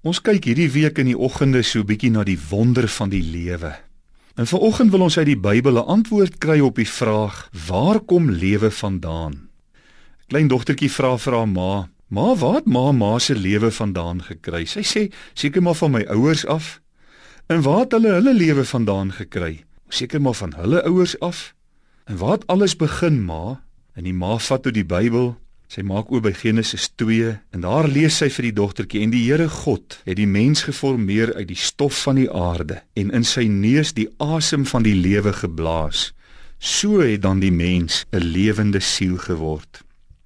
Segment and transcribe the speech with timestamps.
[0.00, 3.74] Ons kyk hierdie week in die oggende so bietjie na die wonder van die lewe.
[4.40, 8.30] En vanoggend wil ons uit die Bybel 'n antwoord kry op die vraag: Waar kom
[8.30, 9.50] lewe vandaan?
[10.28, 14.64] Klein dogtertjie vra vir haar ma: "Ma, waar het ma ma se lewe vandaan gekry?"
[14.64, 16.80] Sy sê: "Seker maar van my ouers af."
[17.46, 21.54] "En waar het hulle hulle lewe vandaan gekry?" "Seker maar van hulle ouers af."
[22.04, 23.62] "En waar het alles begin, ma?"
[23.94, 25.36] En die ma vat toe die Bybel
[25.70, 29.20] Sy maak oop by Genesis 2 en daar lees sy vir die dogtertjie en die
[29.22, 33.44] Here God het die mens geformeer uit die stof van die aarde en in sy
[33.46, 36.08] neus die asem van die lewe geblaas.
[36.58, 39.84] So het dan die mens 'n lewende siel geword.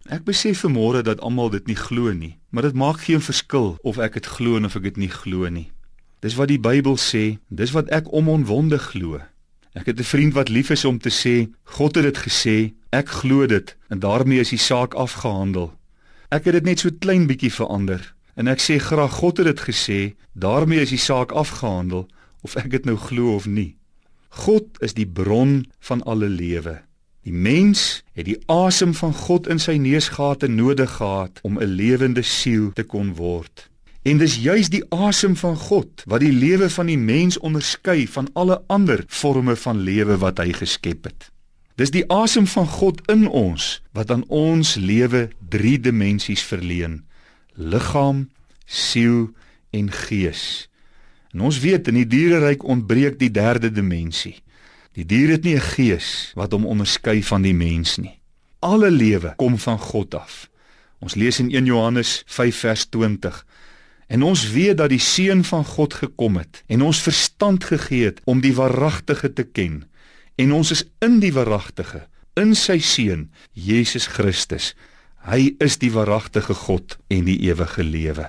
[0.09, 3.99] Ek besef vanmôre dat almal dit nie glo nie, maar dit maak geen verskil of
[3.99, 5.69] ek dit glo of ek dit nie glo nie.
[6.21, 9.21] Dis wat die Bybel sê, dis wat ek omonwonde glo.
[9.75, 13.09] Ek het 'n vriend wat lief is om te sê, God het dit gesê, ek
[13.09, 15.75] glo dit en daarmee is die saak afgehandel.
[16.31, 19.61] Ek het dit net so klein bietjie verander en ek sê graag God het dit
[19.61, 22.09] gesê, daarmee is die saak afgehandel
[22.43, 23.77] of ek dit nou glo of nie.
[24.29, 26.83] God is die bron van alle lewe.
[27.25, 32.23] Die mens het die asem van God in sy neusgate nodig gehad om 'n lewende
[32.23, 33.71] siel te kon word.
[34.05, 38.29] En dis juis die asem van God wat die lewe van die mens onderskei van
[38.37, 41.31] alle ander forme van lewe wat hy geskep het.
[41.81, 47.01] Dis die asem van God in ons wat aan ons lewe drie dimensies verleen:
[47.57, 48.29] liggaam,
[48.69, 49.33] siel
[49.73, 50.69] en gees.
[51.33, 54.37] En ons weet in die diereryk ontbreek die derde dimensie.
[54.95, 58.21] Die dier het nie 'n gees wat hom onderskei van die mens nie.
[58.61, 60.51] Alle lewe kom van God af.
[61.01, 63.45] Ons lees in 1 Johannes 5 vers 20
[64.07, 68.21] En ons weet dat die seun van God gekom het en ons verstand gegee het
[68.25, 69.85] om die waaragtige te ken.
[70.37, 72.05] En ons is in die waaragtige,
[72.37, 74.75] in sy seun Jesus Christus.
[75.25, 78.29] Hy is die waaragtige God en die ewige lewe.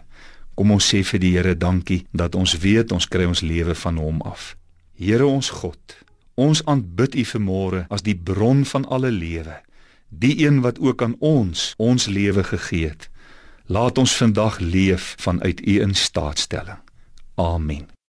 [0.56, 3.98] Kom ons sê vir die Here dankie dat ons weet ons kry ons lewe van
[4.00, 4.54] hom af.
[4.96, 5.98] Here ons God,
[6.40, 9.58] ons aanbid U vanmôre as die bron van alle lewe,
[10.08, 13.10] die een wat ook aan ons ons lewe gegee het.
[13.68, 16.78] Laat ons vandag leef vanuit U instaatstelling.
[17.36, 17.95] Amen.